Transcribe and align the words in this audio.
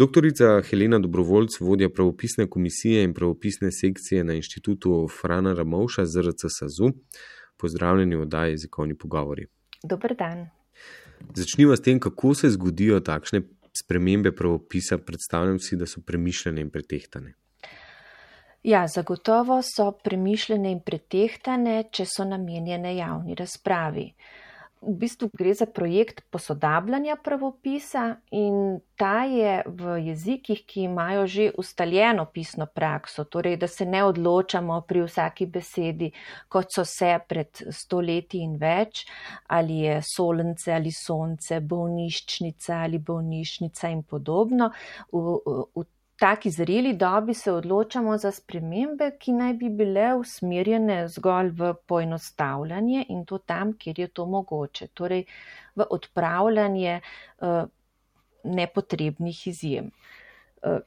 Doktorica 0.00 0.62
Helena 0.70 0.98
Dobrovoljc, 0.98 1.60
vodja 1.60 1.88
pravopisne 1.88 2.46
komisije 2.50 3.02
in 3.04 3.14
pravopisne 3.14 3.68
sekcije 3.72 4.24
na 4.24 4.32
inštitutu 4.32 5.08
Frana 5.20 5.52
Ramovša 5.54 6.04
ZRC 6.06 6.40
SAZU. 6.48 6.92
Pozdravljeni 7.56 8.16
v 8.16 8.22
oddaji 8.22 8.52
jezikovni 8.52 8.94
pogovori. 8.98 9.46
Dober 9.82 10.14
dan. 10.16 10.46
Začnimo 11.34 11.76
s 11.76 11.82
tem, 11.82 12.00
kako 12.00 12.34
se 12.34 12.50
zgodijo 12.50 13.00
takšne 13.00 13.42
spremembe 13.82 14.32
pravopisa. 14.32 14.98
Predstavljam 14.98 15.58
si, 15.58 15.76
da 15.76 15.86
so 15.86 16.00
premišljene 16.00 16.60
in 16.60 16.70
pretehtane. 16.70 17.34
Ja, 18.62 18.86
zagotovo 18.88 19.60
so 19.62 19.92
premišljene 20.04 20.72
in 20.72 20.80
pretehtane, 20.80 21.82
če 21.92 22.08
so 22.08 22.24
namenjene 22.24 22.96
javni 22.96 23.34
razpravi 23.34 24.14
v 24.80 24.94
bistvu 24.96 25.28
gre 25.32 25.52
za 25.54 25.66
projekt 25.66 26.22
posodabljanja 26.30 27.16
pravopisa 27.24 28.16
in 28.32 28.80
ta 28.96 29.24
je 29.28 29.62
v 29.66 29.96
jezikih, 30.06 30.62
ki 30.66 30.86
imajo 30.88 31.26
že 31.26 31.50
ustaljeno 31.58 32.24
pisno 32.32 32.66
prakso, 32.66 33.24
torej 33.24 33.56
da 33.56 33.68
se 33.68 33.84
ne 33.84 34.04
odločamo 34.04 34.80
pri 34.88 35.04
vsaki 35.04 35.46
besedi, 35.46 36.10
kot 36.48 36.72
so 36.74 36.84
se 36.84 37.18
pred 37.28 37.62
stoletji 37.70 38.40
in 38.40 38.56
več, 38.56 39.04
ali 39.48 39.82
je 39.84 40.00
solence 40.14 40.72
ali 40.72 40.92
sonce, 40.92 41.60
bolniščnica 41.60 42.80
ali 42.80 42.98
bolnišnica 42.98 43.88
in 43.88 44.02
podobno. 44.02 44.70
V, 45.12 45.38
v 45.76 45.88
taki 46.20 46.50
zreli 46.50 46.92
dobi 46.92 47.34
se 47.34 47.52
odločamo 47.52 48.18
za 48.18 48.30
spremembe, 48.30 49.10
ki 49.18 49.32
naj 49.32 49.54
bi 49.56 49.70
bile 49.72 50.10
usmerjene 50.20 50.98
zgolj 51.08 51.48
v 51.56 51.70
poenostavljanje 51.88 53.06
in 53.08 53.24
to 53.24 53.38
tam, 53.38 53.72
kjer 53.72 53.98
je 53.98 54.08
to 54.08 54.26
mogoče, 54.26 54.90
torej 54.94 55.24
v 55.80 55.86
odpravljanje 55.90 57.00
uh, 57.00 57.64
nepotrebnih 58.44 59.46
izjem. 59.48 59.90
Uh, 60.60 60.78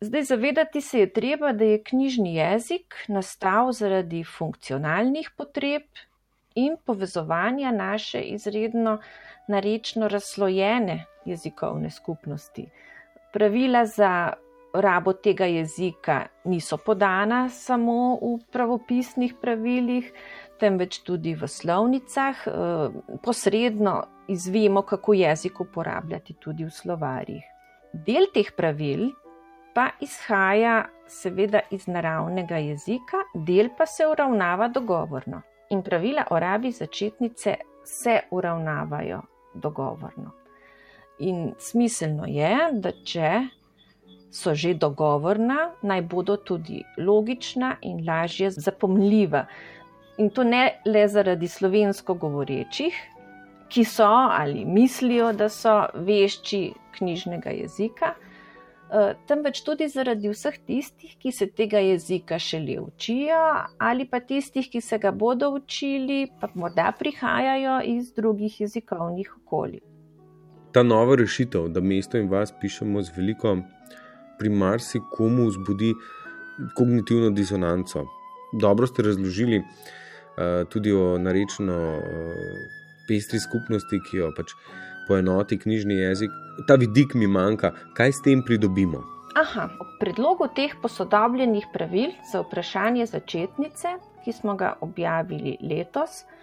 zdaj, 0.00 0.22
zavedati 0.34 0.80
se 0.80 1.06
je 1.06 1.12
treba, 1.12 1.52
da 1.52 1.64
je 1.64 1.82
knjižni 1.82 2.34
jezik 2.34 3.04
nastal 3.08 3.72
zaradi 3.72 4.24
funkcionalnih 4.24 5.30
potreb 5.36 5.86
in 6.54 6.76
povezovanja 6.84 7.70
naše 7.70 8.20
izredno 8.34 8.98
narečno 9.48 10.08
razslojene 10.08 11.04
jezikovne 11.24 11.90
skupnosti. 11.90 12.66
Pravila 13.32 13.86
za 13.86 14.32
rabo 14.72 15.12
tega 15.12 15.44
jezika 15.44 16.26
niso 16.44 16.76
podana 16.76 17.48
samo 17.48 18.16
v 18.16 18.38
pravopisnih 18.52 19.34
pravilih, 19.40 20.12
temveč 20.60 21.02
tudi 21.02 21.34
v 21.34 21.48
slovnicah. 21.48 22.46
Eh, 22.46 22.52
posredno 23.22 24.02
izvemo, 24.28 24.82
kako 24.82 25.14
jezik 25.14 25.60
uporabljati 25.60 26.34
tudi 26.34 26.64
v 26.64 26.70
slovarjih. 26.70 27.44
Del 27.92 28.30
teh 28.34 28.52
pravil 28.56 29.10
pa 29.74 29.90
izhaja 30.00 30.88
seveda 31.08 31.60
iz 31.70 31.86
naravnega 31.86 32.56
jezika, 32.56 33.24
del 33.34 33.68
pa 33.76 33.86
se 33.86 34.06
uravnava 34.06 34.68
dogovorno. 34.68 35.42
In 35.70 35.82
pravila 35.82 36.24
o 36.30 36.38
rabi 36.38 36.72
začetnice 36.72 37.56
se 37.84 38.20
uravnavajo 38.30 39.22
dogovorno. 39.54 40.32
In 41.18 41.54
smiselno 41.58 42.24
je, 42.26 42.56
da 42.72 42.92
če 43.04 43.30
so 44.32 44.54
že 44.54 44.74
dogovorna, 44.74 45.70
naj 45.82 46.02
bodo 46.02 46.36
tudi 46.36 46.82
logična 46.96 47.76
in 47.82 48.00
lažje 48.08 48.50
zapomljiva. 48.50 49.46
In 50.18 50.30
to 50.30 50.44
ne 50.44 50.80
le 50.84 51.08
zaradi 51.08 51.48
slovensko 51.48 52.14
govorečih, 52.14 52.96
ki 53.68 53.84
so 53.84 54.08
ali 54.08 54.64
mislijo, 54.64 55.32
da 55.32 55.48
so 55.48 55.86
vešči 55.94 56.72
knjižnega 56.96 57.50
jezika, 57.50 58.14
eh, 58.14 59.14
temveč 59.26 59.62
tudi 59.64 59.88
zaradi 59.88 60.32
vseh 60.32 60.58
tistih, 60.66 61.16
ki 61.18 61.32
se 61.32 61.46
tega 61.46 61.78
jezika 61.78 62.38
šele 62.38 62.80
učijo, 62.80 63.40
ali 63.78 64.08
pa 64.08 64.20
tistih, 64.20 64.68
ki 64.70 64.80
se 64.80 64.98
ga 64.98 65.12
bodo 65.12 65.50
učili, 65.50 66.26
pa 66.40 66.48
morda 66.54 66.92
prihajajo 66.98 67.80
iz 67.84 68.12
drugih 68.12 68.60
jezikovnih 68.60 69.36
okolij. 69.36 69.80
Ta 70.72 70.82
nova 70.82 71.16
rešitev, 71.16 71.68
da 71.68 71.80
mesto 71.80 72.18
in 72.18 72.28
vas 72.28 72.52
pišemo 72.60 73.02
z 73.02 73.16
veliko 73.16 73.56
pri 74.42 74.50
marsikomu 74.50 75.46
vzbudi 75.46 75.94
kognitivno 76.74 77.30
disonanco. 77.30 78.06
Dobro 78.52 78.86
ste 78.86 79.02
razložili 79.02 79.58
uh, 79.58 80.68
tudi 80.68 80.92
o 80.92 81.18
narečeno 81.18 81.76
uh, 81.98 82.02
pestri 83.08 83.38
skupnosti, 83.40 84.00
ki 84.10 84.18
jo 84.18 84.32
pač 84.36 84.56
poenoti 85.06 85.58
knjižni 85.62 85.94
jezik. 85.94 86.34
Ta 86.66 86.74
vidik 86.74 87.14
mi 87.14 87.30
manjka, 87.30 87.70
kaj 87.94 88.12
s 88.12 88.26
tem 88.26 88.42
pridobimo. 88.42 89.04
Aha, 89.38 89.70
v 89.78 89.94
predlogu 90.02 90.50
teh 90.56 90.74
posodobljenih 90.82 91.70
pravil 91.72 92.10
za 92.32 92.42
vprašanje 92.42 93.06
začetnice, 93.14 93.94
ki 94.24 94.34
smo 94.34 94.58
ga 94.58 94.74
objavili 94.82 95.54
letos, 95.62 96.24
uh, 96.26 96.41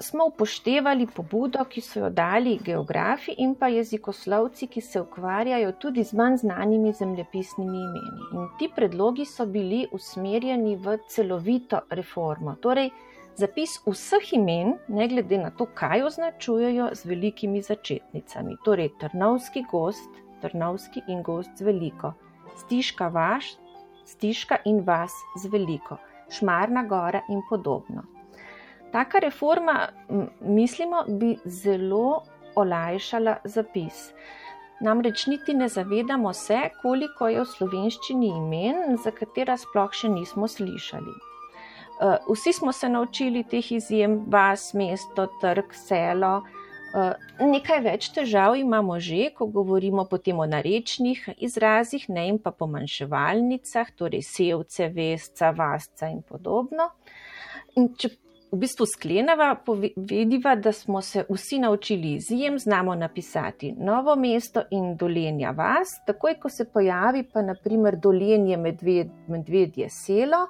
smo 0.00 0.26
upoštevali 0.26 1.06
pobudo, 1.06 1.64
ki 1.64 1.80
so 1.80 2.00
jo 2.00 2.10
dali 2.10 2.58
geografi 2.64 3.34
in 3.38 3.54
pa 3.54 3.68
jezikoslovci, 3.68 4.66
ki 4.66 4.80
se 4.80 5.00
ukvarjajo 5.00 5.72
tudi 5.72 6.04
z 6.04 6.12
manj 6.12 6.36
znanimi 6.36 6.92
zemljepisnimi 6.92 7.78
imeni. 7.78 8.28
In 8.32 8.48
ti 8.58 8.70
predlogi 8.76 9.24
so 9.24 9.46
bili 9.46 9.86
usmerjeni 9.92 10.76
v 10.76 10.98
celovito 11.08 11.80
reformo, 11.90 12.54
torej 12.60 12.90
zapis 13.38 13.78
vseh 13.86 14.32
imen, 14.32 14.74
ne 14.88 15.08
glede 15.08 15.38
na 15.38 15.50
to, 15.50 15.66
kaj 15.74 16.02
označujejo 16.02 16.90
z 16.94 17.04
velikimi 17.04 17.62
začetnicami, 17.62 18.56
torej 18.64 18.92
Trnovski 19.00 19.64
gost, 19.70 20.10
Trnovski 20.42 21.02
in 21.08 21.22
gost 21.22 21.50
z 21.58 21.66
veliko, 21.66 22.12
Stiška 22.56 23.08
vaš, 23.08 23.56
Stiška 24.06 24.62
in 24.64 24.80
vas 24.86 25.14
z 25.36 25.50
veliko, 25.50 25.98
Šmarna 26.30 26.82
gora 26.82 27.22
in 27.28 27.42
podobno. 27.50 28.17
Taka 28.92 29.18
reforma, 29.18 29.88
mislimo, 30.40 31.04
bi 31.08 31.36
zelo 31.44 32.22
olajšala 32.56 33.36
zapis. 33.44 34.12
Namreč 34.80 35.26
niti 35.26 35.54
ne 35.54 35.68
zavedamo 35.68 36.32
se, 36.32 36.58
koliko 36.82 37.28
je 37.28 37.40
v 37.40 37.46
slovenščini 37.50 38.28
imen, 38.30 38.96
za 39.02 39.10
katera 39.10 39.56
sploh 39.58 39.92
še 39.92 40.08
nismo 40.12 40.46
slišali. 40.48 41.14
E, 41.98 42.12
vsi 42.28 42.52
smo 42.52 42.72
se 42.72 42.88
naučili 42.88 43.42
teh 43.42 43.72
izjem, 43.74 44.20
vas, 44.30 44.70
mesto, 44.78 45.26
trg, 45.42 45.74
selo. 45.74 46.36
E, 46.94 47.08
nekaj 47.42 47.82
več 47.88 48.08
težav 48.14 48.54
imamo 48.56 49.00
že, 49.02 49.32
ko 49.34 49.50
govorimo 49.50 50.06
potem 50.06 50.38
o 50.38 50.46
narečnih 50.46 51.26
izrazih, 51.36 52.06
ne 52.08 52.28
in 52.30 52.38
pa 52.38 52.54
pomanjševalnicah, 52.54 53.90
torej 53.98 54.22
sevce, 54.30 54.88
vesca, 54.94 55.50
vasca 55.50 56.08
in 56.14 56.22
podobno. 56.22 56.92
In 57.74 57.90
če 57.98 58.14
v 58.52 58.58
bistvu 58.62 58.86
skleneva, 58.86 59.54
povediva, 59.66 60.54
da 60.56 60.72
smo 60.72 61.02
se 61.02 61.24
vsi 61.28 61.58
naučili 61.58 62.14
izjem, 62.14 62.58
znamo 62.58 62.94
napisati 62.94 63.72
novo 63.72 64.16
mesto 64.16 64.62
in 64.70 64.96
dolenja 64.96 65.50
vas. 65.50 65.88
Takoj, 66.06 66.38
ko 66.40 66.48
se 66.48 66.64
pojavi 66.72 67.24
pa 67.32 67.42
naprimer 67.42 67.96
dolenje 67.96 68.56
medved, 68.56 69.10
medvedje 69.28 69.90
selo, 69.90 70.46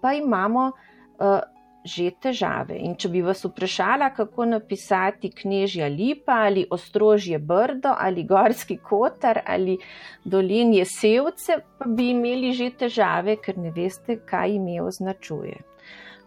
pa 0.00 0.12
imamo 0.12 0.66
uh, 0.68 1.38
že 1.84 2.10
težave. 2.20 2.76
In 2.84 2.96
če 3.00 3.08
bi 3.08 3.22
vas 3.24 3.44
vprašala, 3.46 4.10
kako 4.16 4.44
napisati 4.50 5.30
knežja 5.32 5.88
lipa 5.88 6.42
ali 6.48 6.66
ostrožje 6.70 7.38
brdo 7.38 7.94
ali 7.96 8.26
gorski 8.28 8.76
kotar 8.76 9.40
ali 9.46 9.78
dolenje 10.24 10.84
sevce, 10.84 11.62
pa 11.78 11.88
bi 11.88 12.10
imeli 12.10 12.52
že 12.52 12.70
težave, 12.84 13.38
ker 13.40 13.56
ne 13.58 13.72
veste, 13.72 14.18
kaj 14.26 14.58
ime 14.58 14.82
označuje. 14.82 15.56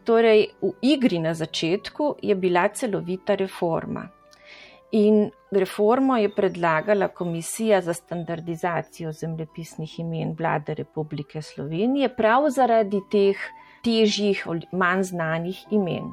Torej, 0.03 0.47
v 0.61 0.71
igri 0.81 1.19
na 1.19 1.33
začetku 1.33 2.15
je 2.21 2.35
bila 2.35 2.67
celovita 2.69 3.35
reforma. 3.35 4.07
In 4.91 5.29
reformo 5.51 6.17
je 6.17 6.29
predlagala 6.35 7.07
Komisija 7.07 7.81
za 7.81 7.93
standardizacijo 7.93 9.11
zemljepisnih 9.11 9.99
imen 9.99 10.35
Vlade 10.39 10.73
Republike 10.73 11.41
Slovenije 11.41 12.09
prav 12.15 12.49
zaradi 12.49 12.99
teh 13.11 13.37
težjih, 13.83 14.43
manj 14.71 15.03
znanih 15.03 15.63
imen. 15.71 16.11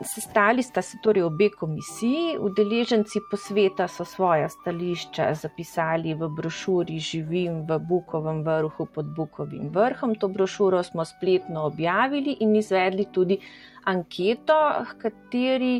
Sestali 0.00 0.62
sta 0.62 0.82
se 0.82 0.98
torej 1.02 1.22
obe 1.22 1.50
komisiji, 1.50 2.38
udeleženci 2.40 3.20
posveta 3.30 3.86
so 3.88 4.04
svoja 4.04 4.48
stališča 4.48 5.34
zapisali 5.34 6.14
v 6.14 6.28
brošuri 6.28 6.98
Živim 6.98 7.62
v 7.68 7.78
Bukovem 7.78 8.42
vrhu 8.42 8.86
pod 8.94 9.12
Bukovim 9.16 9.68
vrhom. 9.70 10.14
To 10.14 10.28
brošuro 10.28 10.82
smo 10.82 11.04
spletno 11.04 11.66
objavili 11.68 12.36
in 12.40 12.56
izvedli 12.56 13.06
tudi 13.12 13.38
anketo, 13.84 14.58
v 14.90 14.98
kateri 15.02 15.74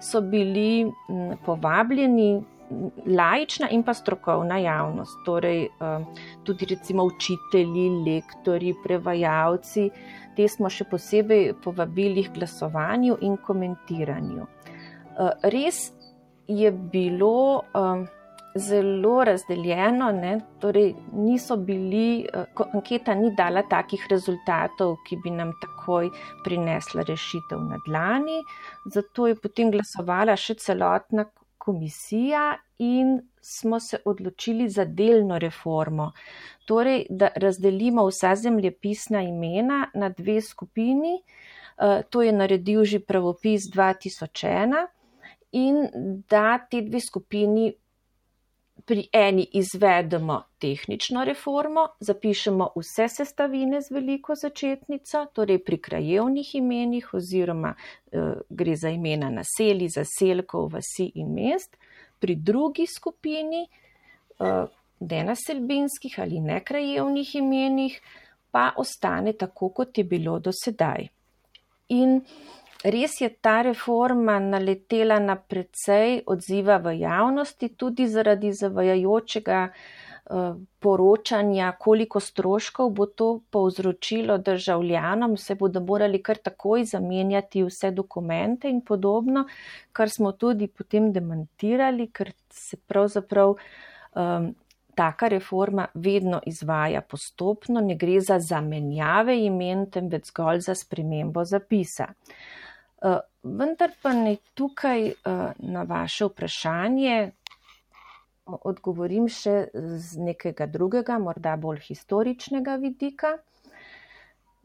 so 0.00 0.20
bili 0.20 0.86
povabljeni 1.46 2.44
laična 3.06 3.68
in 3.70 3.82
pa 3.82 3.94
strokovna 3.94 4.58
javnost, 4.58 5.22
torej 5.24 5.64
eh, 5.64 6.24
tudi 6.44 6.66
recimo 6.70 7.04
učitelji, 7.04 7.88
lektori, 8.06 8.74
prevajalci 8.84 9.90
te 10.38 10.46
smo 10.46 10.70
še 10.70 10.86
posebej 10.86 11.56
povabili 11.64 12.22
k 12.28 12.36
glasovanju 12.38 13.18
in 13.26 13.34
komentiranju. 13.42 14.46
Eh, 14.46 15.48
res 15.50 15.88
je 16.46 16.70
bilo 16.70 17.64
eh, 17.66 18.04
zelo 18.54 19.24
razdeljeno, 19.24 20.12
ne? 20.12 20.36
torej 20.62 20.94
niso 21.12 21.56
bili, 21.56 22.22
eh, 22.22 22.62
anketa 22.68 23.14
ni 23.18 23.32
dala 23.34 23.64
takih 23.66 24.06
rezultatov, 24.10 24.96
ki 25.08 25.18
bi 25.24 25.34
nam 25.34 25.50
takoj 25.62 26.12
prinesla 26.46 27.02
rešitev 27.08 27.58
na 27.66 27.82
dlani, 27.86 28.38
zato 28.94 29.26
je 29.26 29.34
potem 29.42 29.74
glasovala 29.74 30.38
še 30.38 30.54
celotna 30.62 31.26
komisija 31.58 32.52
in 32.78 33.20
smo 33.40 33.80
se 33.80 33.98
odločili 34.04 34.68
za 34.68 34.84
delno 34.84 35.38
reformo. 35.38 36.12
Torej, 36.64 37.06
da 37.10 37.28
razdelimo 37.34 38.06
vsa 38.06 38.36
zemljepisna 38.36 39.22
imena 39.22 39.90
na 39.94 40.08
dve 40.08 40.40
skupini, 40.40 41.22
eh, 41.78 42.02
to 42.10 42.22
je 42.22 42.32
naredil 42.32 42.84
že 42.84 43.00
pravopis 43.00 43.62
2001 43.74 44.86
in 45.52 45.88
da 46.28 46.58
te 46.58 46.82
dve 46.82 47.00
skupini 47.00 47.72
pri 48.88 49.08
eni 49.12 49.48
izvedemo 49.52 50.42
tehnično 50.58 51.24
reformo, 51.24 51.88
zapišemo 52.00 52.70
vse 52.76 53.08
sestavine 53.08 53.80
z 53.80 53.90
veliko 53.90 54.34
začetnico, 54.34 55.26
torej 55.32 55.58
pri 55.64 55.78
krajevnih 55.78 56.54
imenih 56.54 57.14
oziroma 57.14 57.74
eh, 57.74 58.32
gre 58.48 58.76
za 58.76 58.88
imena 58.88 59.30
naselij, 59.30 59.88
zaselkov, 59.88 60.72
vasi 60.72 61.10
in 61.14 61.34
mest, 61.34 61.76
pri 62.20 62.34
drugi 62.34 62.86
skupini 62.86 63.62
eh, 63.64 64.66
nenaselbinskih 65.00 66.20
ali 66.20 66.40
nekrajevnih 66.40 67.34
imenih 67.34 68.00
pa 68.50 68.72
ostane 68.76 69.32
tako, 69.32 69.68
kot 69.68 69.98
je 69.98 70.04
bilo 70.04 70.38
do 70.38 70.52
sedaj. 70.52 71.08
In 71.88 72.20
Res 72.84 73.16
je 73.20 73.28
ta 73.42 73.62
reforma 73.66 74.36
naletela 74.38 75.18
na 75.18 75.34
precej 75.34 76.22
odziva 76.30 76.76
v 76.78 76.92
javnosti, 77.00 77.74
tudi 77.74 78.06
zaradi 78.06 78.52
zavajajočega 78.54 79.62
eh, 79.66 80.07
poročanja, 80.78 81.72
koliko 81.78 82.20
stroškov 82.20 82.90
bo 82.90 83.06
to 83.06 83.40
povzročilo 83.50 84.38
državljanom, 84.38 85.36
se 85.36 85.54
bodo 85.54 85.80
morali 85.80 86.22
kar 86.22 86.36
takoj 86.36 86.84
zamenjati 86.84 87.64
vse 87.64 87.90
dokumente 87.90 88.68
in 88.68 88.80
podobno, 88.80 89.46
kar 89.92 90.10
smo 90.10 90.32
tudi 90.32 90.68
potem 90.68 91.12
demantirali, 91.12 92.10
ker 92.12 92.32
se 92.50 92.76
pravzaprav 92.76 93.54
um, 93.56 94.54
taka 94.94 95.28
reforma 95.28 95.86
vedno 95.94 96.40
izvaja 96.46 97.00
postopno, 97.00 97.80
ne 97.80 97.94
gre 97.94 98.20
za 98.20 98.38
zamenjave 98.38 99.38
imen, 99.44 99.86
temveč 99.90 100.32
zgolj 100.32 100.60
za 100.60 100.74
spremembo 100.74 101.44
zapisa. 101.44 102.08
Eh, 103.02 103.18
vendar 103.42 103.92
pa 104.02 104.12
ne 104.12 104.36
tukaj 104.54 105.06
eh, 105.06 105.52
na 105.58 105.82
vaše 105.86 106.26
vprašanje 106.26 107.30
odgovorim 108.48 109.28
še 109.28 109.68
z 109.74 110.22
nekega 110.22 110.66
drugega, 110.66 111.18
morda 111.22 111.56
bolj 111.60 111.80
historičnega 111.88 112.76
vidika. 112.82 113.36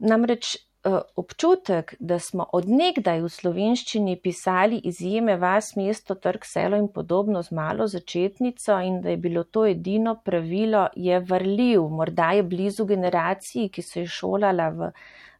Namreč 0.04 0.56
eh, 0.56 0.98
občutek, 1.16 1.94
da 2.00 2.18
smo 2.18 2.46
odnegdaj 2.52 3.22
v 3.22 3.30
slovenščini 3.36 4.16
pisali 4.22 4.80
izjeme 4.90 5.36
vas, 5.40 5.72
mesto, 5.76 6.16
trg, 6.16 6.44
selo 6.48 6.80
in 6.80 6.90
podobno 6.92 7.42
z 7.42 7.54
malo 7.54 7.86
začetnico 7.86 8.78
in 8.82 9.00
da 9.04 9.14
je 9.14 9.22
bilo 9.22 9.44
to 9.44 9.66
edino 9.70 10.16
pravilo, 10.24 10.88
je 10.96 11.20
vrljiv. 11.20 11.88
Morda 11.88 12.32
je 12.38 12.42
blizu 12.42 12.86
generaciji, 12.90 13.68
ki 13.68 13.82
se 13.82 14.04
je 14.04 14.12
šolala 14.18 14.70
v, 14.74 14.92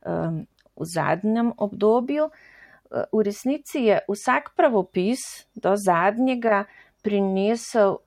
v 0.05 0.91
zadnjem 0.95 1.53
obdobju 1.57 2.31
v 3.13 3.23
resnici 3.23 3.91
je 3.91 4.01
vsak 4.09 4.55
pravopis 4.57 5.47
do 5.55 5.75
zadnjega 5.77 6.65
prinesel 7.03 7.99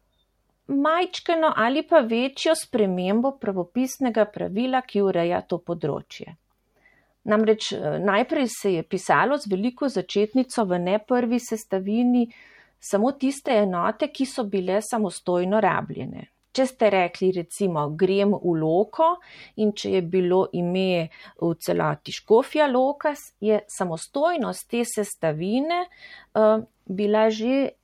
majčkeno 0.68 1.54
ali 1.56 1.84
pa 1.88 2.00
večjo 2.00 2.56
spremembo 2.56 3.32
pravopisnega 3.42 4.26
pravila, 4.26 4.82
ki 4.82 5.02
ureja 5.02 5.42
to 5.42 5.58
področje. 5.58 6.36
Namreč 7.28 7.72
eh, 7.74 8.00
najprej 8.00 8.48
se 8.48 8.74
je 8.74 8.84
pisalo 8.84 9.38
z 9.38 9.52
veliko 9.52 9.90
začetnico 9.90 10.66
v 10.66 10.80
ne 10.80 11.00
prvi 11.00 11.40
sestavini 11.40 12.28
samo 12.80 13.12
tiste 13.12 13.52
enote, 13.52 14.08
ki 14.08 14.26
so 14.26 14.44
bile 14.44 14.82
samostojno 14.82 15.60
rabljene. 15.62 16.28
Če 16.58 16.66
ste 16.66 16.88
rekli, 16.90 17.28
recimo, 17.36 17.84
grem 17.94 18.32
v 18.34 18.56
loko 18.58 19.12
in 19.62 19.76
če 19.78 19.92
je 19.92 20.00
bilo 20.02 20.48
ime 20.58 21.06
v 21.38 21.52
celoti 21.62 22.16
škofja 22.16 22.66
loka, 22.72 23.12
je 23.46 23.60
samostojnost 23.70 24.66
te 24.72 24.82
sestavine 24.82 25.84
uh, 25.86 26.64
bila 26.88 27.28
že 27.30 27.78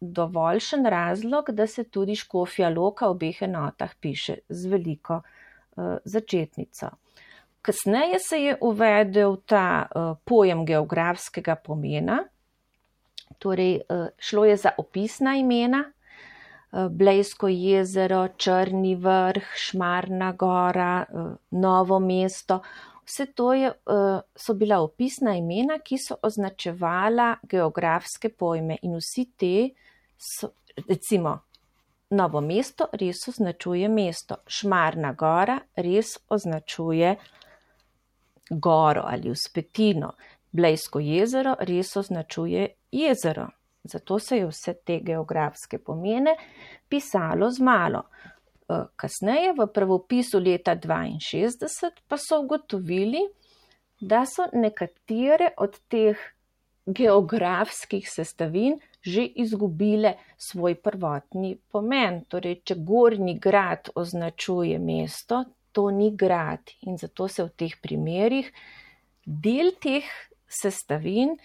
dovoljšen 0.00 0.84
razlog, 0.86 1.54
da 1.56 1.66
se 1.66 1.86
tudi 1.88 2.18
škofja 2.20 2.68
loka 2.68 3.08
v 3.08 3.16
obeh 3.16 3.42
enotah 3.48 3.96
piše 3.96 4.42
z 4.48 4.76
veliko 4.76 5.22
uh, 5.22 5.96
začetnico. 6.04 6.92
Kasneje 7.64 8.20
se 8.20 8.44
je 8.44 8.56
uvedel 8.60 9.40
ta 9.46 9.86
uh, 9.88 10.16
pojem 10.24 10.66
geografskega 10.68 11.56
pomena, 11.56 12.26
torej 13.38 13.78
uh, 13.88 14.10
šlo 14.20 14.44
je 14.44 14.60
za 14.68 14.76
opisna 14.76 15.38
imena, 15.40 15.86
Blejsko 16.72 17.48
jezero, 17.48 18.28
Črni 18.36 18.94
vrh, 18.94 19.44
Šmarna 19.56 20.32
gora, 20.32 21.06
eh, 21.08 21.36
Novo 21.50 21.98
mesto. 21.98 22.60
Vse 23.04 23.26
to 23.26 23.52
je, 23.52 23.68
eh, 23.68 24.20
so 24.36 24.54
bila 24.54 24.80
opisna 24.80 25.36
imena, 25.36 25.78
ki 25.78 25.98
so 25.98 26.16
označevala 26.22 27.36
geografske 27.42 28.28
pojme 28.28 28.76
in 28.82 28.96
vsi 28.96 29.24
te 29.36 29.70
so, 30.18 30.50
recimo, 30.88 31.38
Novo 32.10 32.40
mesto 32.40 32.88
res 32.92 33.28
označuje 33.28 33.88
mesto, 33.88 34.36
Šmarna 34.46 35.12
gora 35.12 35.58
res 35.76 36.18
označuje 36.28 37.16
goro 38.50 39.02
ali 39.04 39.30
uspetino, 39.30 40.12
Blejsko 40.52 41.00
jezero 41.00 41.56
res 41.60 41.96
označuje 41.96 42.68
jezero. 42.92 43.48
Zato 43.88 44.18
se 44.18 44.36
je 44.36 44.46
vse 44.46 44.74
te 44.84 45.00
geografske 45.04 45.78
pomene 45.78 46.36
pisalo 46.88 47.50
z 47.50 47.64
malo. 47.64 48.04
E, 48.68 48.82
kasneje, 48.96 49.54
v 49.58 49.66
pravopisu 49.74 50.40
leta 50.40 50.76
62, 50.76 51.90
pa 52.08 52.16
so 52.16 52.40
ugotovili, 52.44 53.24
da 54.00 54.24
so 54.26 54.46
nekatere 54.52 55.54
od 55.56 55.78
teh 55.88 56.18
geografskih 56.86 58.08
sestavin 58.08 58.78
že 59.00 59.22
izgubile 59.24 60.16
svoj 60.36 60.74
prvotni 60.74 61.54
pomen. 61.70 62.24
Torej, 62.28 62.60
če 62.66 62.74
gornji 62.82 63.38
grad 63.38 63.92
označuje 63.94 64.78
mesto, 64.78 65.44
to 65.72 65.90
ni 65.90 66.10
grad 66.16 66.72
in 66.82 66.98
zato 66.98 67.28
se 67.28 67.44
v 67.44 67.52
teh 67.56 67.76
primerih 67.80 68.50
del 69.24 69.76
teh 69.80 70.04
sestavin 70.48 71.36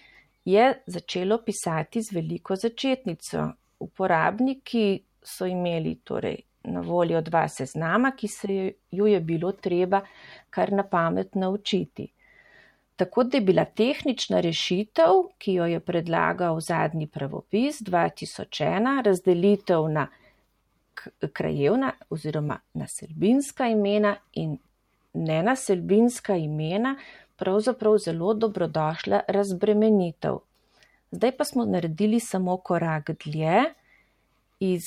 je 0.44 0.82
začelo 0.86 1.38
pisati 1.38 2.02
z 2.02 2.12
veliko 2.12 2.56
začetnico. 2.56 3.52
Uporabniki 3.80 5.02
so 5.22 5.46
imeli 5.46 5.94
torej 6.04 6.36
na 6.64 6.80
voljo 6.80 7.20
dva 7.20 7.48
seznama, 7.48 8.12
ki 8.16 8.28
se 8.28 8.72
ju 8.90 9.06
je 9.06 9.20
bilo 9.20 9.52
treba 9.52 10.00
kar 10.50 10.72
na 10.72 10.82
pamet 10.82 11.34
naučiti. 11.34 12.08
Tako 12.96 13.24
da 13.24 13.36
je 13.36 13.40
bila 13.40 13.64
tehnična 13.64 14.40
rešitev, 14.40 15.24
ki 15.38 15.52
jo 15.52 15.64
je 15.66 15.80
predlagal 15.80 16.60
zadnji 16.60 17.06
pravopis 17.06 17.82
2001, 17.82 19.02
razdelitev 19.04 19.88
na 19.88 20.06
krajevna 21.32 21.92
oziroma 22.10 22.60
naselbinska 22.74 23.66
imena 23.66 24.16
in 24.32 24.58
nenaselbinska 25.14 26.36
imena, 26.36 26.96
pravzaprav 27.36 27.98
zelo 28.04 28.34
dobrodošla 28.34 29.20
razbremenitev. 29.28 30.38
Zdaj 31.10 31.36
pa 31.36 31.44
smo 31.44 31.64
naredili 31.64 32.20
samo 32.20 32.56
korak 32.56 33.10
dlje 33.24 33.64
iz 34.60 34.82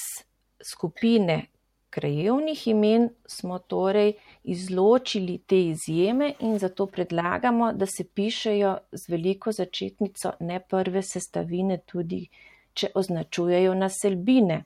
skupine 0.71 1.45
krajevnih 1.89 2.67
imen, 2.67 3.09
smo 3.25 3.59
torej 3.59 4.13
izločili 4.43 5.37
te 5.37 5.61
izjeme 5.61 6.33
in 6.39 6.59
zato 6.59 6.85
predlagamo, 6.85 7.71
da 7.73 7.85
se 7.85 8.03
pišejo 8.13 8.77
z 8.91 9.09
veliko 9.09 9.51
začetnico 9.51 10.31
ne 10.39 10.59
prve 10.59 11.01
sestavine, 11.01 11.79
tudi 11.85 12.27
če 12.73 12.91
označujejo 12.95 13.73
naselbine. 13.73 14.63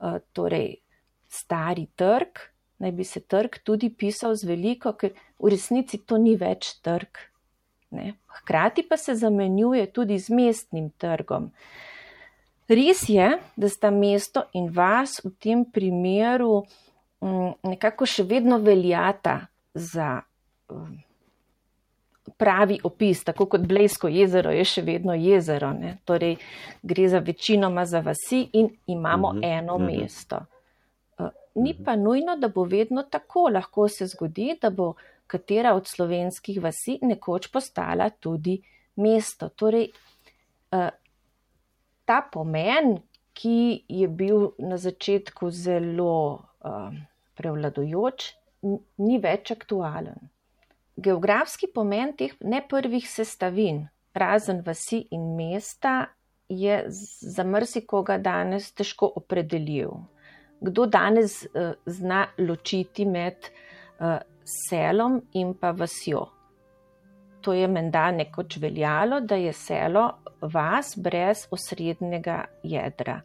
Eh, 0.00 0.18
torej, 0.32 0.76
stari 1.28 1.86
trg, 1.96 2.38
naj 2.80 2.92
bi 2.96 3.04
se 3.04 3.20
trg 3.20 3.60
tudi 3.64 3.90
pisal 3.92 4.34
z 4.34 4.48
veliko, 4.48 4.94
ker 4.96 5.12
v 5.38 5.52
resnici 5.52 6.00
to 6.00 6.16
ni 6.18 6.36
več 6.40 6.74
trg. 6.84 7.20
Ne? 7.90 8.14
Hkrati 8.40 8.86
pa 8.88 8.96
se 8.96 9.14
zamenjuje 9.14 9.86
tudi 9.92 10.18
z 10.18 10.32
mestnim 10.32 10.90
trgom. 10.98 11.50
Res 12.70 13.02
je, 13.10 13.32
da 13.56 13.68
sta 13.68 13.90
mesto 13.90 14.46
in 14.54 14.68
vas 14.70 15.18
v 15.24 15.32
tem 15.42 15.64
primeru 15.66 16.62
mm, 17.20 17.66
nekako 17.66 18.06
še 18.06 18.24
vedno 18.30 18.60
veljata 18.62 19.40
za 19.74 20.20
mm, 20.70 21.00
pravi 22.38 22.78
opis, 22.86 23.24
tako 23.26 23.48
kot 23.50 23.66
Blejsko 23.66 24.08
jezero 24.08 24.54
je 24.54 24.64
še 24.64 24.86
vedno 24.86 25.18
jezero. 25.18 25.72
Ne? 25.74 25.96
Torej, 26.06 26.38
gre 26.82 27.08
za 27.10 27.18
večinoma 27.18 27.84
za 27.90 28.00
vasi 28.06 28.46
in 28.54 28.70
imamo 28.86 29.28
uh 29.28 29.34
mhm, 29.34 29.44
-huh, 29.44 29.58
eno 29.58 29.74
uh 29.74 29.82
mhm. 29.82 29.90
-huh. 29.90 30.02
mesto. 30.02 30.40
Uh, 31.20 31.28
ni 31.54 31.74
pa 31.84 31.96
nujno, 31.96 32.36
da 32.36 32.48
bo 32.48 32.64
vedno 32.64 33.02
tako. 33.02 33.48
Lahko 33.52 33.88
se 33.88 34.06
zgodi, 34.06 34.54
da 34.62 34.70
bo 34.70 34.94
katera 35.26 35.74
od 35.74 35.86
slovenskih 35.86 36.62
vasi 36.62 36.98
nekoč 37.02 37.50
postala 37.52 38.10
tudi 38.10 38.60
mesto. 38.96 39.48
Torej, 39.48 39.90
uh, 40.72 40.88
ta 42.04 42.20
pomen, 42.32 42.96
ki 43.32 43.84
je 43.88 44.08
bil 44.08 44.50
na 44.58 44.76
začetku 44.76 45.50
zelo 45.50 46.14
uh, 46.34 46.90
prevladujoč, 47.38 48.32
ni 49.00 49.18
več 49.22 49.52
aktualen. 49.54 50.28
Geografski 51.00 51.70
pomen 51.72 52.12
teh 52.16 52.34
ne 52.44 52.60
prvih 52.68 53.06
sestavin, 53.08 53.86
razen 54.12 54.60
vasi 54.66 55.06
in 55.14 55.30
mesta, 55.38 56.10
je 56.50 56.82
za 56.90 57.44
marsikoga 57.44 58.18
danes 58.18 58.72
težko 58.74 59.12
opredeljiv. 59.16 59.94
Kdo 60.60 60.86
danes 60.86 61.42
uh, 61.44 61.72
zna 61.86 62.26
ločiti 62.38 63.06
med 63.06 63.48
uh, 63.98 64.18
selom 64.44 65.20
in 65.32 65.54
pa 65.54 65.70
vasjo? 65.70 66.26
To 67.40 67.54
je 67.56 67.68
menda 67.68 68.10
nekoč 68.12 68.58
veljalo, 68.60 69.20
da 69.20 69.38
je 69.40 69.52
selo 69.56 70.10
vas 70.40 70.92
brez 70.96 71.46
osrednjega 71.50 72.44
jedra. 72.62 73.20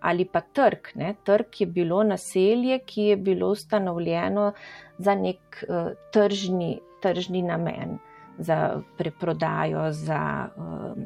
Ali 0.00 0.24
pa 0.26 0.40
trg. 0.40 0.90
Ne? 0.94 1.14
Trg 1.24 1.60
je 1.60 1.66
bilo 1.66 2.02
naselje, 2.02 2.80
ki 2.86 3.02
je 3.12 3.16
bilo 3.16 3.50
ustanovljeno 3.54 4.52
za 4.98 5.14
nek 5.14 5.64
uh, 5.68 5.92
tržni 6.12 6.78
tržni 7.00 7.42
namen, 7.42 7.98
za 8.38 8.80
preprodajo, 8.98 9.92
za 9.92 10.48
um, 10.56 11.04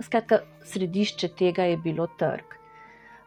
skratka, 0.00 0.38
središče 0.64 1.28
tega 1.28 1.64
je 1.64 1.76
bilo 1.76 2.06
trg. 2.18 2.56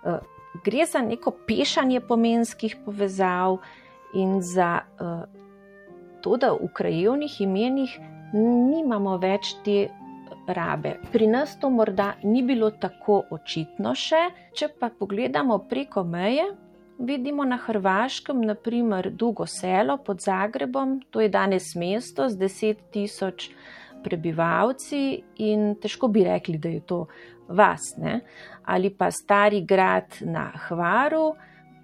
Uh, 0.03 0.17
gre 0.63 0.85
za 0.85 1.01
neko 1.01 1.31
pešanje 1.47 2.01
pomenskih 2.01 2.75
povezav 2.85 3.57
in 4.13 4.41
za 4.41 4.79
uh, 4.99 5.23
to, 6.21 6.37
da 6.37 6.53
v 6.53 6.69
krajevnih 6.73 7.41
imenih 7.41 7.97
nimamo 8.33 9.17
več 9.17 9.55
te 9.65 9.87
rabe. 10.47 10.97
Pri 11.11 11.27
nas 11.27 11.57
to 11.59 11.69
morda 11.69 12.13
ni 12.23 12.43
bilo 12.43 12.71
tako 12.71 13.21
očitno 13.31 13.93
še, 13.95 14.29
če 14.55 14.71
pa 14.79 14.89
pogledamo 14.89 15.59
preko 15.69 16.03
meje, 16.03 16.47
vidimo 16.99 17.45
na 17.45 17.57
Hrvaškem, 17.61 18.41
naprimer, 18.41 19.11
Dugo 19.11 19.45
selo 19.45 19.97
pod 19.97 20.23
Zagrebom, 20.23 21.01
to 21.11 21.21
je 21.21 21.29
danes 21.29 21.75
mesto 21.75 22.29
z 22.29 22.39
10 22.47 22.87
tisoč 22.91 23.51
prebivalci 24.03 25.23
in 25.45 25.75
težko 25.81 26.07
bi 26.07 26.23
rekli, 26.23 26.57
da 26.57 26.69
je 26.69 26.81
to 26.85 27.05
vas, 27.47 27.93
ne? 27.97 28.19
ali 28.65 28.89
pa 28.89 29.11
stari 29.11 29.61
grad 29.65 30.19
na 30.21 30.51
Hvaru, 30.67 31.35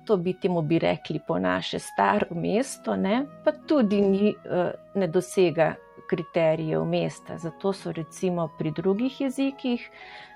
to 0.06 0.18
bi 0.18 0.34
temu 0.34 0.62
bi 0.62 0.80
rekli 0.80 1.22
po 1.28 1.40
naše 1.40 1.80
staro 1.80 2.36
mesto, 2.36 2.96
ne? 2.96 3.24
pa 3.46 3.52
tudi 3.52 4.02
ni, 4.02 4.30
eh, 4.30 4.72
ne 4.96 5.08
dosega 5.08 5.74
kriterijev 6.10 6.84
mesta. 6.86 7.38
Zato 7.38 7.74
so 7.74 7.92
recimo 7.92 8.50
pri 8.58 8.72
drugih 8.72 9.22
jezikih 9.22 9.90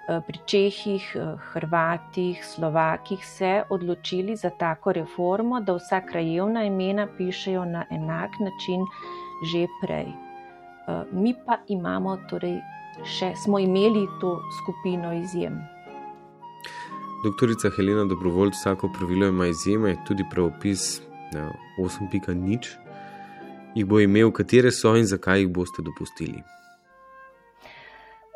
Eh, 0.08 0.22
pri 0.24 0.40
Čehih, 0.46 1.16
eh, 1.16 1.36
Hrvatih, 1.52 2.46
Slovakih 2.46 3.26
se 3.26 3.64
odločili 3.70 4.36
za 4.36 4.50
tako 4.50 4.94
reformo, 4.94 5.60
da 5.60 5.74
vsa 5.74 6.00
krajevna 6.02 6.64
imena 6.64 7.08
pišejo 7.18 7.66
na 7.66 7.86
enak 7.92 8.40
način 8.40 8.88
že 9.52 9.68
prej. 9.82 10.27
Eh, 10.88 11.04
mi 11.12 11.34
pa 11.46 11.58
imamo, 11.68 12.16
torej, 12.30 12.62
še 13.04 13.34
smo 13.36 13.60
imeli 13.60 14.06
to 14.22 14.38
skupino 14.60 15.12
izjem. 15.14 15.58
Doktorica 17.24 17.70
Helena 17.76 18.06
Dobrovoljc, 18.06 18.54
vsako 18.56 18.90
pravilo 18.96 19.28
ima 19.28 19.50
izjeme, 19.52 19.98
tudi 20.08 20.24
pravopis 20.32 21.02
8.0. 21.84 22.72
Jih 23.76 23.86
bo 23.86 24.00
imel, 24.00 24.32
katere 24.32 24.72
so 24.72 24.96
in 24.96 25.06
zakaj 25.06 25.44
jih 25.44 25.52
boste 25.52 25.84
dopustili? 25.84 26.40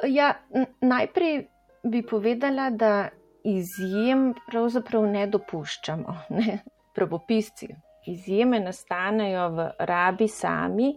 Ja, 0.03 0.33
najprej 0.81 1.45
bi 1.83 2.03
povedala, 2.03 2.67
da 2.69 3.09
izjem 3.47 4.33
pravzaprav 4.49 5.07
ne 5.07 5.23
dopuščamo. 5.27 6.17
Ne? 6.41 6.59
Pravopisci. 6.95 7.71
Izjeme 8.11 8.59
nastanejo 8.59 9.47
v 9.55 9.71
rabi 9.87 10.27
sami 10.27 10.91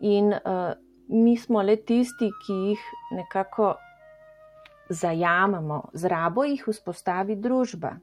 in 0.00 0.32
uh, 0.32 0.72
mi 1.08 1.36
smo 1.36 1.62
le 1.62 1.76
tisti, 1.76 2.30
ki 2.46 2.52
jih 2.52 2.84
nekako 3.12 3.74
zajamemo. 4.88 5.90
Z 5.92 6.08
rabo 6.08 6.44
jih 6.44 6.64
vzpostavi 6.68 7.36
družba. 7.36 7.96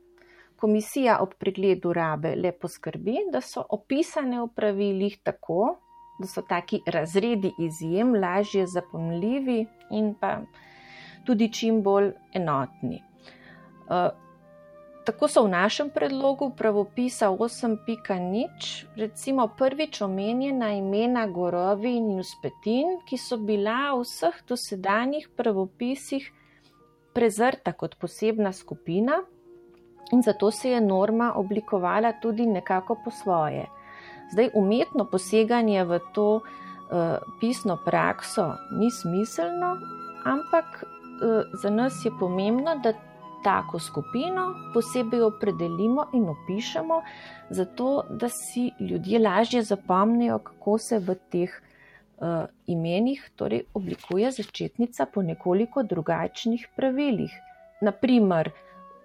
Komisija 0.61 1.17
ob 1.21 1.33
pregledu 1.41 1.93
rabe 1.93 2.35
le 2.35 2.51
poskrbi, 2.51 3.17
da 3.33 3.41
so 3.41 3.63
opisane 3.69 4.41
v 4.43 4.49
pravilih 4.55 5.17
tako, 5.23 5.77
da 6.21 6.27
so 6.29 6.43
taki 6.45 6.81
razredi 6.85 7.53
izjem 7.59 8.13
lažje 8.15 8.67
zapomljivi 8.67 9.65
in 9.97 10.13
pa 10.19 10.35
tudi 11.25 11.49
čim 11.53 11.81
bolj 11.81 12.11
enotni. 12.33 13.01
Uh, 15.01 15.05
tako 15.05 15.27
so 15.27 15.43
v 15.43 15.49
našem 15.49 15.89
predlogu 15.89 16.51
pravopisa 16.57 17.29
8.0, 17.29 18.85
recimo 18.95 19.47
prvič 19.57 20.01
omenjena 20.01 20.73
imena 20.73 21.27
Gorovi 21.27 21.97
in 21.97 22.19
Uspetin, 22.19 23.01
ki 23.05 23.17
so 23.17 23.37
bila 23.37 23.95
v 23.97 24.05
vseh 24.05 24.37
dosedanjih 24.47 25.29
pravopisih 25.35 26.31
prezrta 27.13 27.73
kot 27.73 27.97
posebna 27.97 28.53
skupina 28.53 29.21
in 30.11 30.21
zato 30.21 30.51
se 30.51 30.69
je 30.69 30.81
norma 30.81 31.33
oblikovala 31.35 32.13
tudi 32.21 32.45
nekako 32.45 32.95
po 33.03 33.11
svoje. 33.11 33.65
Zdaj, 34.31 34.51
umetno 34.55 35.05
poseganje 35.05 35.83
v 35.83 35.99
to 36.13 36.39
uh, 36.39 37.19
pisno 37.39 37.77
prakso 37.85 38.53
ni 38.71 38.91
smiselno, 38.91 39.77
ampak 40.25 40.85
Eh, 41.21 41.43
za 41.53 41.69
nas 41.69 42.05
je 42.05 42.11
pomembno, 42.19 42.75
da 42.83 42.93
tako 43.43 43.79
skupino 43.79 44.53
posebej 44.73 45.21
opredelimo 45.21 46.05
in 46.13 46.29
opišemo, 46.29 47.01
zato 47.49 48.03
da 48.09 48.29
si 48.29 48.71
ljudje 48.79 49.19
lažje 49.19 49.63
zapomnijo, 49.63 50.39
kako 50.39 50.77
se 50.77 50.99
v 50.99 51.15
teh 51.29 51.49
uh, 51.51 52.27
imenih 52.67 53.31
torej 53.35 53.63
oblikuje 53.73 54.31
začetnica 54.31 55.05
po 55.05 55.21
nekoliko 55.21 55.83
drugačnih 55.83 56.67
pravilih. 56.75 57.31
Naprimer, 57.81 58.51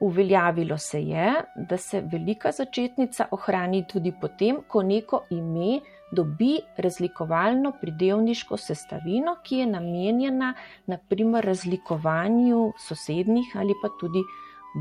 uveljavilo 0.00 0.78
se 0.78 1.02
je, 1.02 1.34
da 1.56 1.76
se 1.76 2.00
velika 2.12 2.52
začetnica 2.52 3.26
ohrani 3.30 3.84
tudi 3.88 4.12
potem, 4.20 4.58
ko 4.68 4.82
neko 4.82 5.22
ime 5.30 5.80
dobi 6.12 6.60
razlikovalno 6.76 7.72
pridevniško 7.80 8.56
sestavino, 8.56 9.36
ki 9.42 9.56
je 9.56 9.66
namenjena 9.66 10.54
naprimer 10.86 11.44
razlikovanju 11.44 12.72
sosednjih 12.78 13.56
ali 13.56 13.74
pa 13.82 13.88
tudi 14.00 14.22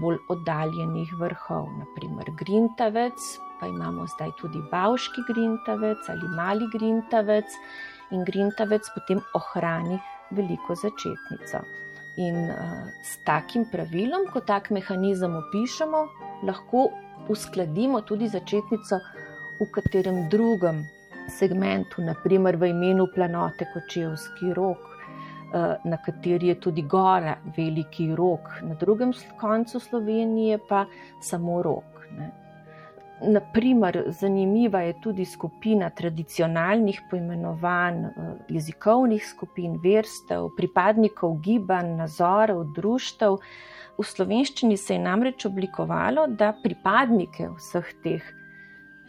bolj 0.01 0.17
oddaljenih 0.29 1.13
vrhov, 1.19 1.67
naprimer 1.79 2.31
Grintavec, 2.39 3.27
pa 3.59 3.67
imamo 3.67 4.07
zdaj 4.07 4.31
tudi 4.41 4.59
Bavški 4.71 5.23
Grintavec 5.29 6.09
ali 6.09 6.27
Mali 6.35 6.67
Grintavec 6.73 7.57
in 8.11 8.25
Grintavec 8.27 8.89
potem 8.95 9.21
ohrani 9.33 9.99
veliko 10.31 10.75
začetnico. 10.75 11.63
In 12.17 12.35
uh, 12.35 12.87
s 13.03 13.17
takim 13.25 13.65
pravilom, 13.71 14.27
ko 14.31 14.39
tak 14.39 14.69
mehanizem 14.71 15.35
opišemo, 15.35 16.03
lahko 16.47 16.89
uskladimo 17.29 18.01
tudi 18.01 18.27
začetnico 18.31 18.99
v 19.59 19.67
katerem 19.71 20.27
drugem 20.29 20.83
segmentu, 21.29 22.01
naprimer 22.01 22.57
v 22.57 22.69
imenu 22.69 23.07
planote 23.15 23.67
Kočevski 23.73 24.53
rok, 24.53 24.77
eh, 25.53 25.75
na 25.83 25.97
kateri 25.97 26.47
je 26.47 26.59
tudi 26.59 26.81
gora 26.81 27.37
Veliki 27.57 28.15
rok, 28.15 28.61
na 28.61 28.75
drugem 28.75 29.13
koncu 29.39 29.79
Slovenije 29.79 30.59
pa 30.69 30.85
samo 31.21 31.61
rok. 31.61 32.07
Ne. 32.17 32.31
Naprimer, 33.21 34.03
zanimiva 34.07 34.81
je 34.81 34.93
tudi 35.01 35.25
skupina 35.25 35.89
tradicionalnih 35.89 37.01
poimenovanj, 37.09 38.05
eh, 38.05 38.33
jezikovnih 38.49 39.25
skupin, 39.27 39.79
verstev, 39.83 40.49
pripadnikov 40.57 41.39
gibanj, 41.41 41.95
nazorov, 41.97 42.65
društev. 42.75 43.37
V 43.97 44.03
slovenščini 44.03 44.77
se 44.77 44.93
je 44.93 44.99
namreč 44.99 45.45
oblikovalo, 45.45 46.27
da 46.27 46.53
pripadnike 46.63 47.49
vseh 47.55 47.93
teh 48.03 48.33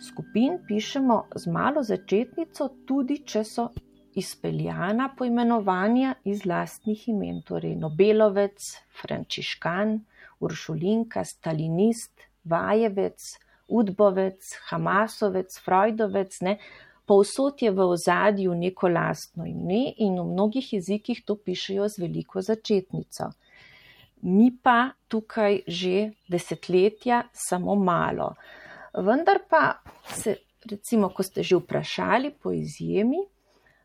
skupin 0.01 0.59
pišemo 0.69 1.25
z 1.35 1.53
malo 1.53 1.83
začetnico, 1.83 2.69
tudi 2.87 3.21
če 3.25 3.45
so 3.45 3.69
izpeljana 4.17 5.11
poimenovanja 5.17 6.15
iz 6.25 6.47
lastnih 6.47 7.09
imen, 7.13 7.43
torej 7.43 7.77
Nobelovec, 7.77 8.63
Frančiškan, 9.01 9.99
Uršulinka, 10.41 11.25
Stalinist, 11.25 12.27
Vajevec, 12.45 13.37
Udbovec, 13.69 14.57
Hamasovec, 14.71 15.61
Freudovec. 15.65 16.41
Ne? 16.41 16.59
povsod 17.07 17.63
je 17.63 17.71
v 17.71 17.81
ozadju 17.81 18.55
neko 18.55 18.89
lastno 18.89 19.47
ime 19.47 19.95
in 19.97 20.19
v 20.19 20.27
mnogih 20.27 20.73
jezikih 20.73 21.23
to 21.25 21.37
pišejo 21.39 21.89
z 21.89 22.03
veliko 22.03 22.43
začetnico. 22.43 23.31
Mi 24.27 24.51
pa 24.51 24.91
tukaj 25.09 25.63
že 25.67 26.11
desetletja 26.29 27.23
samo 27.33 27.75
malo. 27.79 28.35
Vendar 28.97 29.43
pa 29.49 29.83
se, 30.09 30.39
recimo, 30.65 31.11
ko 31.13 31.23
ste 31.23 31.43
že 31.43 31.57
vprašali 31.57 32.31
po 32.43 32.53
izjemi, 32.53 33.21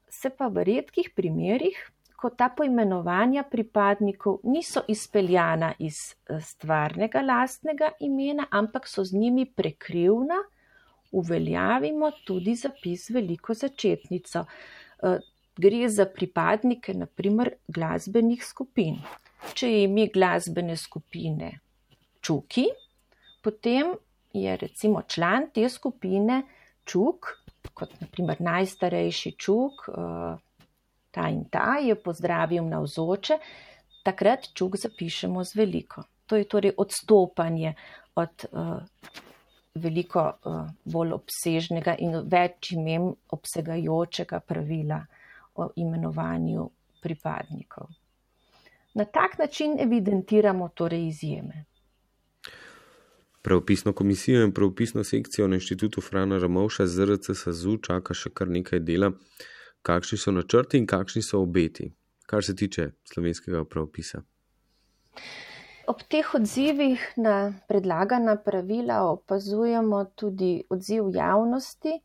se 0.09 0.29
pa 0.29 0.47
v 0.47 0.63
redkih 0.63 1.11
primerjih, 1.15 1.75
ko 2.15 2.29
ta 2.29 2.51
poimenovanja 2.53 3.43
pripadnikov 3.49 4.39
niso 4.43 4.83
izpeljana 4.87 5.73
iz 5.79 5.97
eh, 6.29 6.39
stvarnega 6.39 7.23
lastnega 7.25 7.91
imena, 7.99 8.45
ampak 8.51 8.87
so 8.87 9.03
z 9.03 9.17
njimi 9.17 9.45
prekrivna, 9.45 10.37
uveljavimo 11.11 12.11
tudi 12.25 12.55
zapis 12.55 13.09
veliko 13.09 13.53
začetnico. 13.53 14.45
Eh, 15.03 15.17
gre 15.57 15.89
za 15.89 16.05
pripadnike, 16.05 16.93
naprimer, 16.93 17.55
glasbenih 17.67 18.45
skupin. 18.45 19.01
Če 19.53 19.67
je 19.67 19.83
ime 19.83 20.07
glasbene 20.13 20.77
skupine 20.77 21.51
Čuki, 22.21 22.67
potem 23.41 23.95
je 24.33 24.57
recimo 24.57 25.01
član 25.01 25.49
te 25.53 25.69
skupine 25.69 26.43
Čuk, 26.85 27.27
kot 27.73 27.93
naprimer 28.01 28.41
najstarejši 28.41 29.31
Čuk, 29.37 29.85
eh, 29.87 30.37
ta 31.11 31.29
in 31.29 31.45
ta 31.49 31.77
je 31.83 31.95
pozdravil 31.95 32.63
na 32.63 32.79
vzoče, 32.79 33.37
takrat 34.03 34.47
Čuk 34.53 34.77
zapišemo 34.77 35.43
z 35.43 35.55
veliko. 35.55 36.03
To 36.25 36.35
je 36.35 36.47
torej 36.47 36.71
odstopanje 36.77 37.73
od 38.15 38.45
uh, 38.51 38.79
veliko 39.75 40.21
uh, 40.45 40.69
bolj 40.85 41.11
obsežnega 41.11 41.95
in 41.99 42.15
več 42.23 42.71
imen 42.71 43.09
obsegajočega 43.35 44.39
pravila 44.39 45.01
o 45.55 45.67
imenovanju 45.75 46.69
pripadnikov. 47.03 47.89
Na 48.93 49.05
tak 49.05 49.37
način 49.39 49.75
evidentiramo 49.79 50.69
torej 50.69 51.07
izjeme. 51.07 51.65
Pravopisno 53.41 53.93
komisijo 53.93 54.43
in 54.45 54.51
pravopisno 54.53 55.03
sekcijo 55.03 55.47
na 55.47 55.55
inštitutu 55.55 56.01
Frana 56.01 56.37
Ramovša 56.37 56.85
ZRC 56.85 57.33
SAZU 57.35 57.77
čaka 57.77 58.13
še 58.13 58.29
kar 58.29 58.49
nekaj 58.49 58.79
dela. 58.85 59.11
Kakšni 59.81 60.17
so 60.17 60.31
načrti 60.31 60.77
in 60.77 60.85
kakšni 60.85 61.23
so 61.25 61.39
obeti, 61.41 61.87
kar 62.29 62.45
se 62.45 62.55
tiče 62.55 62.91
slovenskega 63.13 63.63
pravopisa? 63.65 64.21
Ob 65.89 66.03
teh 66.07 66.35
odzivih 66.37 67.01
na 67.17 67.53
predlagana 67.67 68.35
pravila 68.45 69.01
opazujemo 69.09 70.03
tudi 70.15 70.51
odziv 70.69 71.09
javnosti 71.15 71.97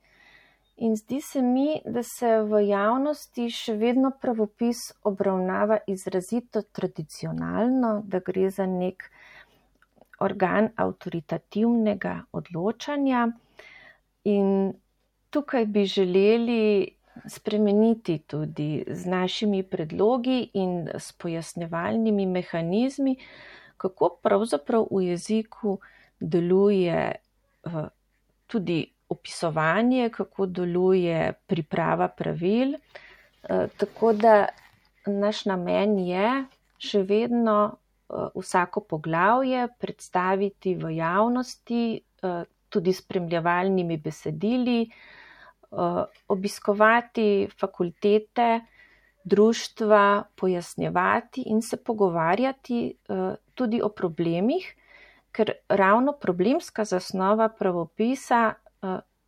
in 0.76 0.96
zdi 0.96 1.20
se 1.20 1.42
mi, 1.42 1.82
da 1.84 2.02
se 2.02 2.32
v 2.48 2.62
javnosti 2.68 3.50
še 3.52 3.76
vedno 3.76 4.10
pravopis 4.20 4.80
obravnava 5.04 5.78
izrazito 5.86 6.62
tradicionalno, 6.72 7.92
da 8.04 8.20
gre 8.24 8.48
za 8.50 8.66
nek 8.66 9.04
organ 10.20 10.68
avtoritativnega 10.76 12.22
odločanja 12.32 13.26
in 14.24 14.72
tukaj 15.30 15.66
bi 15.66 15.84
želeli 15.84 16.96
spremeniti 17.28 18.18
tudi 18.18 18.84
z 18.88 19.06
našimi 19.06 19.62
predlogi 19.62 20.50
in 20.54 20.88
s 20.98 21.12
pojasnevalnimi 21.12 22.26
mehanizmi, 22.26 23.16
kako 23.76 24.18
pravzaprav 24.22 24.86
v 24.90 25.02
jeziku 25.02 25.78
deluje 26.20 27.14
uh, 27.64 27.88
tudi 28.46 28.92
opisovanje, 29.08 30.10
kako 30.10 30.46
deluje 30.46 31.32
priprava 31.46 32.08
pravil. 32.08 32.74
Uh, 32.74 33.70
tako 33.76 34.12
da 34.12 34.46
naš 35.06 35.44
namen 35.44 35.98
je 35.98 36.44
še 36.78 37.02
vedno 37.02 37.76
vsako 38.34 38.80
poglavje 38.80 39.68
predstaviti 39.78 40.74
v 40.74 40.94
javnosti, 40.96 42.00
uh, 42.22 42.42
tudi 42.68 42.92
spremljevalnimi 42.92 43.96
besedili, 43.96 44.90
uh, 45.70 46.04
obiskovati 46.28 47.48
fakultete, 47.60 48.60
društva 49.24 50.22
pojasnjevati 50.36 51.42
in 51.46 51.62
se 51.62 51.76
pogovarjati 51.76 52.94
tudi 53.54 53.80
o 53.82 53.88
problemih, 53.88 54.68
ker 55.32 55.50
ravno 55.68 56.12
problemska 56.12 56.84
zasnova 56.84 57.48
pravopisa 57.48 58.52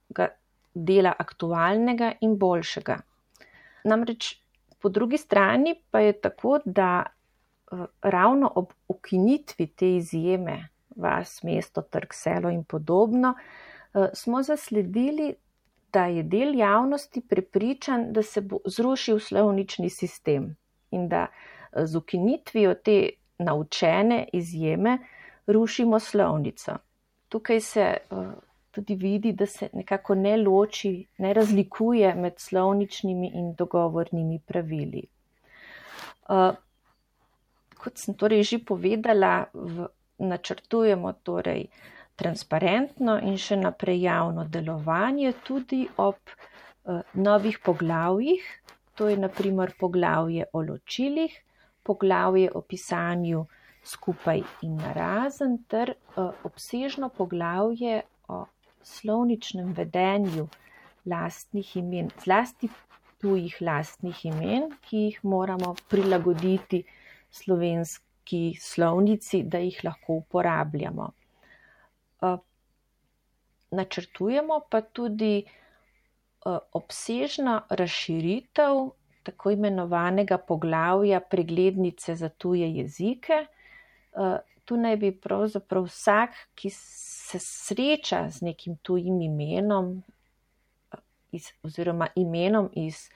ga 0.09 0.29
dela 0.75 1.13
aktualnega 1.19 2.13
in 2.21 2.37
boljšega. 2.39 2.99
Namreč 3.85 4.37
po 4.79 4.89
drugi 4.89 5.19
strani 5.19 5.75
pa 5.91 6.01
je 6.01 6.13
tako, 6.21 6.61
da 6.65 7.07
ravno 8.03 8.53
ob 8.55 8.73
ukinitvi 8.89 9.67
te 9.67 9.97
izjeme, 9.97 10.69
vas, 10.97 11.43
mesto, 11.43 11.83
trg, 11.83 12.13
selo 12.13 12.51
in 12.51 12.65
podobno, 12.65 13.35
uh, 13.35 13.59
smo 14.15 14.43
zasledili, 14.43 15.35
da 15.93 16.05
je 16.05 16.23
del 16.23 16.55
javnosti 16.55 17.21
prepričan, 17.29 18.13
da 18.13 18.23
se 18.23 18.41
bo 18.41 18.59
zrušil 18.65 19.19
slovnični 19.19 19.91
sistem 19.91 20.57
in 20.91 21.09
da 21.09 21.27
eh, 21.27 21.87
z 21.87 21.97
ukinitvijo 21.97 22.75
te 22.75 23.09
naučene 23.39 24.29
izjeme 24.33 24.99
rušimo 25.47 26.01
slovnico. 26.01 26.73
Tukaj 27.29 27.61
se 27.61 27.97
tudi 28.71 28.95
vidi, 28.95 29.33
da 29.33 29.47
se 29.47 29.69
nekako 29.73 30.15
ne 30.15 30.37
loči, 30.37 31.07
ne 31.19 31.33
razlikuje 31.33 32.15
med 32.15 32.33
slovničnimi 32.37 33.31
in 33.35 33.55
dogovornimi 33.55 34.41
pravili. 34.47 35.03
Uh, 37.89 37.93
kot 37.93 38.05
sem 38.05 38.15
torej 38.15 38.45
že 38.45 38.59
povedala, 38.61 39.49
v, 39.57 39.89
načrtujemo 40.21 41.17
torej 41.25 41.69
uh, 41.69 41.99
transparentno 42.19 43.19
in 43.23 43.37
še 43.39 43.59
naprej 43.61 44.03
javno 44.09 44.47
delovanje 44.51 45.35
tudi 45.47 45.85
ob 46.03 46.19
uh, 46.19 47.05
novih 47.15 47.61
poglavjih, 47.65 48.43
to 48.99 49.11
je 49.11 49.19
naprimer 49.21 49.75
poglavje 49.79 50.49
o 50.53 50.63
ločilih, 50.67 51.37
poglavje 51.87 52.51
o 52.51 52.65
pisanju 52.67 53.45
skupaj 53.87 54.43
in 54.67 54.75
narazen 54.83 55.61
ter 55.71 55.95
uh, 55.95 56.35
obsežno 56.49 57.13
poglavje 57.15 58.03
o 58.29 58.43
slovničnem 58.83 59.71
vedenju 59.77 60.49
lastnih 61.07 61.77
imen, 61.79 62.11
zlasti 62.25 62.69
tujih 63.23 63.55
lastnih 63.63 64.27
imen, 64.27 64.73
ki 64.83 65.07
jih 65.07 65.23
moramo 65.23 65.77
prilagoditi 65.91 66.83
slovenski 67.31 68.57
slovnici, 68.61 69.43
da 69.43 69.59
jih 69.59 69.81
lahko 69.85 70.13
uporabljamo. 70.13 71.13
Eh, 72.23 72.37
načrtujemo 73.71 74.61
pa 74.71 74.81
tudi 74.81 75.45
eh, 75.45 76.59
obsežno 76.73 77.63
razširitev 77.71 78.91
tako 79.23 79.51
imenovanega 79.51 80.39
poglavja 80.39 81.21
preglednice 81.21 82.15
za 82.15 82.29
tuje 82.29 82.71
jezike. 82.75 83.33
Eh, 83.43 84.39
tu 84.65 84.77
naj 84.77 84.97
bi 84.97 85.13
pravzaprav 85.21 85.85
vsak, 85.85 86.31
ki 86.55 86.71
se 86.71 87.39
sreča 87.41 88.31
z 88.31 88.43
nekim 88.43 88.77
tujim 88.77 89.21
imenom 89.23 90.03
iz, 91.33 91.53
oziroma 91.63 92.09
imenom 92.15 92.71
iz 92.73 93.09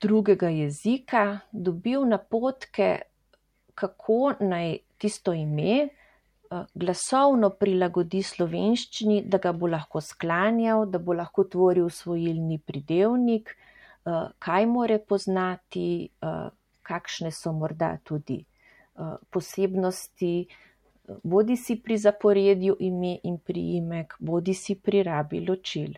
drugega 0.00 0.48
jezika, 0.50 1.40
dobil 1.52 2.02
napotke, 2.08 2.88
kako 3.78 4.32
naj 4.40 4.78
tisto 4.98 5.32
ime 5.32 5.88
Eh, 6.50 6.64
glasovno 6.74 7.50
prilagodi 7.60 8.22
slovenščini, 8.24 9.18
da 9.28 9.36
ga 9.42 9.50
bo 9.52 9.68
lahko 9.68 10.00
sklanjal, 10.00 10.86
da 10.88 10.98
bo 10.98 11.12
lahko 11.12 11.44
tvoril 11.44 11.90
svojilni 11.92 12.56
pridevnik, 12.58 13.50
eh, 13.52 14.28
kaj 14.38 14.66
more 14.66 14.98
poznati, 14.98 16.08
eh, 16.08 16.48
kakšne 16.82 17.30
so 17.30 17.52
morda 17.52 17.98
tudi 18.04 18.44
posebnosti, 19.30 20.48
bodi 21.22 21.56
si 21.56 21.76
pri 21.76 21.96
zaporedju 21.96 22.76
ime 22.80 23.12
in 23.22 23.36
priimek, 23.38 24.16
bodi 24.18 24.54
si 24.54 24.74
pri 24.74 25.02
rabi 25.02 25.38
ločil. 25.46 25.92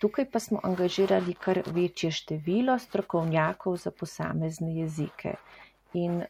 Tukaj 0.00 0.30
pa 0.30 0.38
smo 0.40 0.60
angažirali 0.62 1.34
kar 1.34 1.62
večje 1.66 2.10
število 2.10 2.78
strokovnjakov 2.78 3.76
za 3.76 3.90
posamezne 3.90 4.76
jezike. 4.76 5.34
In 5.94 6.22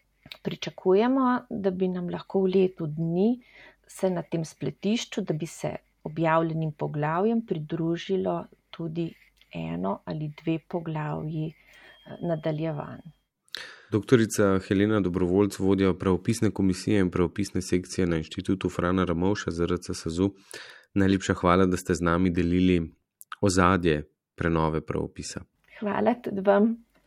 pričakujemo, 0.43 1.41
da 1.51 1.71
bi 1.71 1.89
nam 1.89 2.09
lahko 2.09 2.41
v 2.41 2.53
letu 2.55 2.87
dni 2.87 3.43
se 3.87 4.11
na 4.11 4.23
tem 4.23 4.45
spletišču, 4.45 5.21
da 5.21 5.35
bi 5.35 5.47
se 5.47 5.77
objavljenim 6.03 6.73
poglavjem 6.73 7.47
pridružilo 7.47 8.47
tudi 8.71 9.13
eno 9.53 10.01
ali 10.05 10.33
dve 10.43 10.59
poglavji 10.69 11.47
eh, 11.49 12.17
nadaljevanj. 12.23 13.01
Doktorica 13.93 14.59
Helena 14.69 15.01
Dobrovoljc, 15.01 15.59
vodja 15.59 15.95
pravopisne 15.95 16.51
komisije 16.51 17.01
in 17.01 17.11
pravopisne 17.11 17.63
sekcije 17.63 18.07
na 18.07 18.17
inštitutu 18.17 18.71
Frana 18.71 19.05
Ramovša 19.05 19.51
za 19.51 19.67
RCSU. 19.67 20.35
Najlepša 20.95 21.35
hvala, 21.35 21.67
da 21.67 21.77
ste 21.77 21.95
z 21.95 22.01
nami 22.01 22.31
delili 22.31 22.91
ozadje 23.41 24.03
prenove 24.35 24.81
pravopisa. 24.81 25.41
Hvala 25.81 26.15
tudi 26.23 26.41
vam. 26.41 26.77